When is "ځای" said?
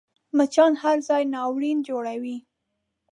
1.07-1.23